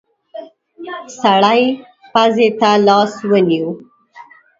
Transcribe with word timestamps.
سړی 1.21 1.61
پزې 2.11 2.47
ته 2.59 2.69
لاس 2.87 3.13
ونيو. 3.29 3.67